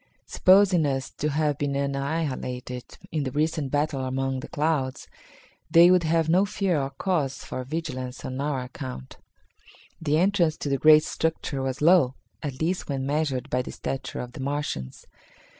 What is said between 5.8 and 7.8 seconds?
would have no fear or cause for